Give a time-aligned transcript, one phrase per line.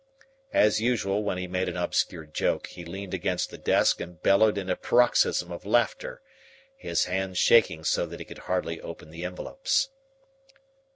[0.55, 4.57] As usual when he made an obscure joke, he leaned against the desk and bellowed
[4.57, 6.23] in a paroxysm of laughter,
[6.75, 9.89] his hands shaking so that he could hardly open the envelopes.